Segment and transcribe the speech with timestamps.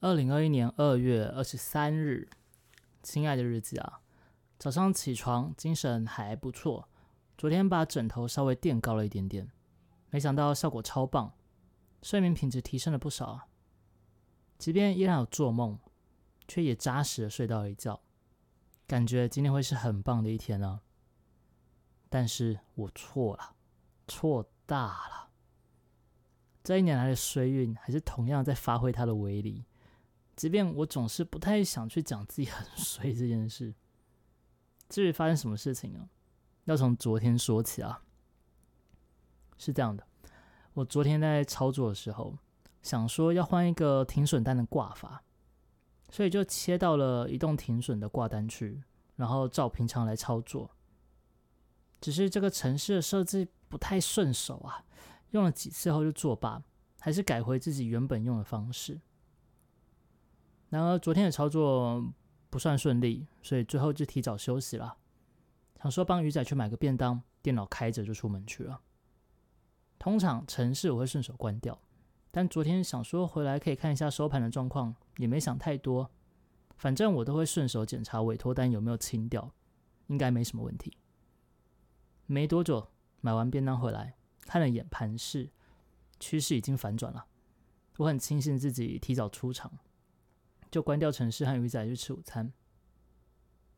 [0.00, 2.28] 二零二一年二月二十三日，
[3.02, 4.00] 亲爱的日子啊，
[4.56, 6.88] 早上起床精神还不错，
[7.36, 9.50] 昨天把枕头稍微垫高了一点点，
[10.10, 11.32] 没想到效果超棒，
[12.00, 13.46] 睡眠品质提升了不少啊。
[14.56, 15.76] 即便依然有做梦，
[16.46, 18.00] 却也扎实的睡到了一觉，
[18.86, 20.80] 感觉今天会是很棒的一天呢。
[22.08, 23.56] 但是我错了，
[24.06, 25.30] 错大了。
[26.62, 29.64] 这一年来的衰运还是同样在发挥它的威力。
[30.38, 33.74] 即便我总是不太想去讲自己很 衰这件事，
[34.88, 36.08] 至于发生什么事情啊，
[36.66, 38.04] 要从昨天说起啊。
[39.56, 40.06] 是这样的，
[40.74, 42.38] 我昨天在操作的时候，
[42.82, 45.24] 想说要换一个停损单的挂法，
[46.08, 48.80] 所以就切到了移动停损的挂单区，
[49.16, 50.70] 然后照平常来操作。
[52.00, 54.84] 只是这个城市的设计不太顺手啊，
[55.32, 56.62] 用了几次后就作罢，
[57.00, 59.00] 还是改回自己原本用的方式。
[60.70, 62.12] 然而昨天的操作
[62.50, 64.96] 不算顺利，所以最后就提早休息了。
[65.80, 68.80] 想说帮鱼仔去买个便当，电脑开着就出门去了。
[69.98, 71.80] 通常城市我会顺手关掉，
[72.30, 76.10] 但昨天想说回来可以看一下收盘的状况，也没想太多。
[76.76, 79.52] 反正我都会顺手检查委托单有没有清掉，
[80.06, 80.96] 应该没什么问题。
[82.26, 82.88] 没多久
[83.20, 85.50] 买完便当回来，看了眼盘势，
[86.20, 87.26] 趋势已经反转了。
[87.96, 89.72] 我很庆幸自己提早出场。
[90.70, 92.52] 就关掉城市和鱼仔去吃午餐。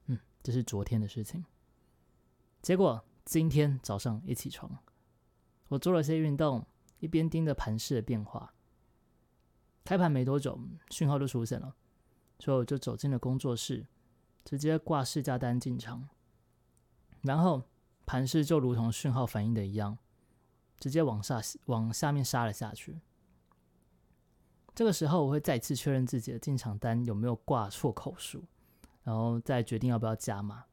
[0.07, 1.45] 嗯，这是昨天的事情。
[2.63, 4.79] 结果今天早上一起床，
[5.69, 6.67] 我做了些运动，
[6.99, 8.53] 一边盯着盘势的变化。
[9.85, 10.59] 开盘没多久，
[10.91, 11.75] 讯号就出现了，
[12.39, 13.87] 所以我就走进了工作室，
[14.45, 16.09] 直接挂市价单进场。
[17.23, 17.63] 然后
[18.07, 19.99] 盘势就如同讯号反映的一样，
[20.79, 23.01] 直接往下往下面杀了下去。
[24.81, 28.43] 这个时候，我会再次确认自己的进场单有没有挂错口数，
[29.03, 30.65] 然后再决定要不要加码。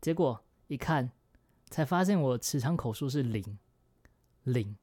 [0.00, 1.10] 结果一看，
[1.68, 3.58] 才发现我持仓口数是零
[4.44, 4.76] 零。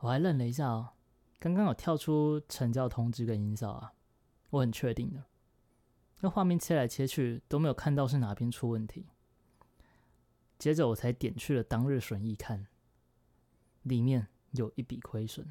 [0.00, 0.90] 我还愣了一下哦，
[1.38, 3.94] 刚刚有跳出成交通知跟音效啊，
[4.50, 5.24] 我很确定的。
[6.20, 9.06] 那画面切来切去都没有看到是哪边出问题。
[10.58, 12.66] 接着我才点去了当日损益看，
[13.84, 15.50] 里面有一笔亏损。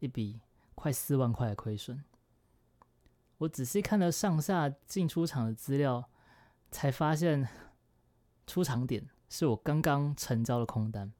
[0.00, 0.40] 一笔
[0.74, 2.04] 快四万块的亏损，
[3.38, 6.08] 我仔细看了上下进出场的资料，
[6.70, 7.48] 才发现
[8.46, 11.12] 出场点是我刚刚成交的空单。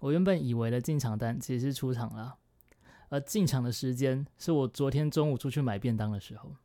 [0.00, 2.38] 我原本以为的进场单其实是出场了，
[3.08, 6.56] 而进场的时间是我昨天中午出去买便当的时候。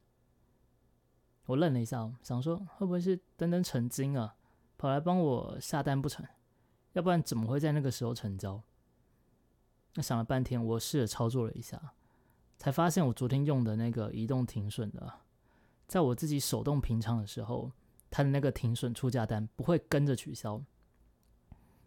[1.46, 4.36] 我愣了一下，想说会不会是登登成精啊，
[4.78, 6.26] 跑来帮我下单不成？
[6.94, 8.62] 要不然怎么会在那个时候成交？
[9.96, 11.94] 那想了半天，我试着操作了一下，
[12.58, 15.20] 才发现我昨天用的那个移动停损的，
[15.88, 17.72] 在我自己手动平仓的时候，
[18.10, 20.62] 它的那个停损出价单不会跟着取消。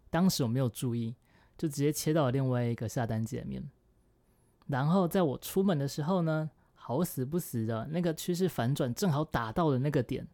[0.09, 1.15] 当时我没有注意，
[1.57, 3.69] 就直接切到了另外一个下单界面。
[4.67, 10.25] 然后在我出门的时候呢，好死不死的那个趋势反转正好打到了那个点，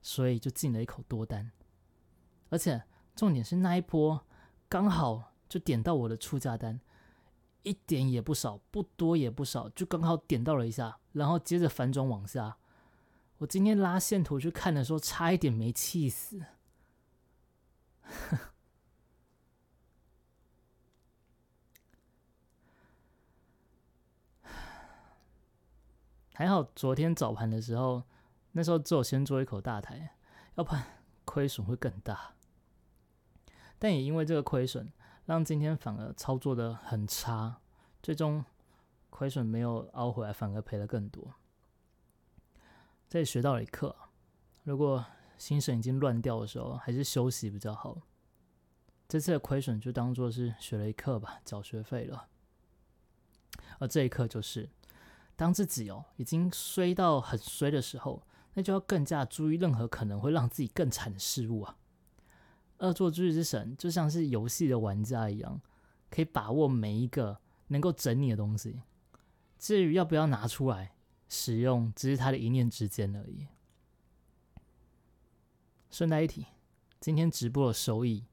[0.00, 1.52] 所以就进了一口多单。
[2.48, 2.82] 而且
[3.14, 4.20] 重点是那一波
[4.68, 6.80] 刚好就点到我的出价单。
[7.62, 12.56] 一点也不少，不多也不少，就刚好点到了一下，然后接着反转往下。
[13.38, 16.44] 我今天拉线图去看的时候，差一点没气死。
[26.34, 28.02] 还好昨天早盘的时候，
[28.52, 30.16] 那时候只有先做一口大台，
[30.54, 30.84] 要不然
[31.24, 32.34] 亏损会更大。
[33.78, 34.92] 但也因为这个亏损。
[35.32, 37.56] 让今天反而操作的很差，
[38.02, 38.44] 最终
[39.08, 41.32] 亏损没有熬回来，反而赔了更多。
[43.08, 43.96] 这里学到了一课：
[44.62, 45.02] 如果
[45.38, 47.96] 心神已经乱掉的时候，还是休息比较好。
[49.08, 52.28] 这次的亏损就当做是学了一课吧，缴学费了。
[53.78, 54.68] 而这一课就是，
[55.34, 58.22] 当自己哦已经衰到很衰的时候，
[58.52, 61.78] 那就要更加注意任何可能会让自己更惨的事物啊。
[62.82, 65.60] 恶作剧之神就像是游戏的玩家一样，
[66.10, 67.38] 可以把握每一个
[67.68, 68.82] 能够整你的东西。
[69.58, 70.94] 至于要不要拿出来
[71.28, 73.46] 使用，只是他的一念之间而已。
[75.90, 76.46] 顺带一提，
[76.98, 78.24] 今天直播的收益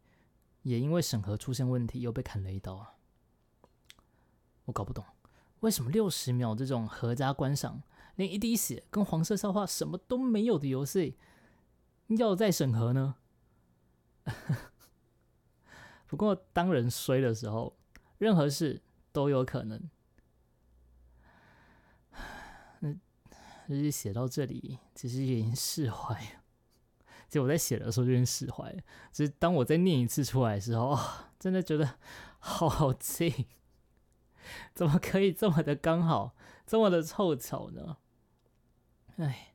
[0.63, 2.95] 也因为审核出现问题，又被砍了一刀啊。
[4.65, 5.05] 我搞不懂，
[5.59, 7.83] 为什么六十秒这种合家观赏、
[8.15, 11.15] 连一滴血跟黄色笑话什么都没有的游戏，
[12.07, 13.17] 要再审核呢？
[16.07, 17.77] 不过，当人衰的时候，
[18.17, 18.81] 任何事
[19.11, 19.89] 都有可能。
[22.81, 22.99] 嗯，
[23.67, 26.41] 日记写到这里，其实已经释怀了。
[27.27, 28.75] 其实我在写的时候就已经释怀，
[29.11, 30.97] 只是当我再念一次出来的时候，
[31.39, 31.99] 真的觉得
[32.39, 33.47] 好好气，
[34.73, 36.35] 怎么可以这么的刚好，
[36.65, 37.97] 这么的凑巧呢？
[39.17, 39.53] 哎，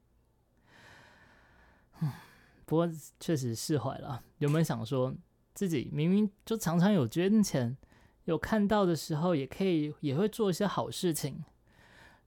[2.64, 2.88] 不过
[3.20, 4.22] 确实释怀了。
[4.38, 5.14] 有没有想说
[5.54, 7.76] 自己明明就常常有捐钱，
[8.24, 11.44] 有看到的时候，也可以也会做一些好事情，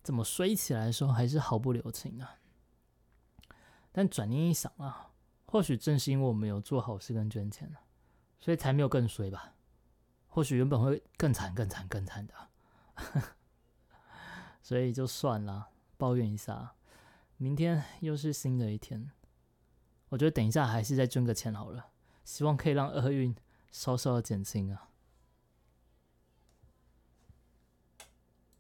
[0.04, 2.36] 怎么衰起来的时候还是毫不留情啊？
[3.92, 5.12] 但转念一想啊。
[5.50, 7.74] 或许正是因为我们有做好事跟捐钱
[8.38, 9.54] 所以才没有更衰吧。
[10.28, 12.34] 或许原本会更惨、更惨、更惨的，
[14.62, 16.74] 所以就算了，抱怨一下。
[17.38, 19.10] 明天又是新的一天，
[20.10, 21.88] 我觉得等一下还是再捐个钱好了，
[22.24, 23.36] 希望可以让厄运
[23.72, 24.90] 稍稍的减轻啊。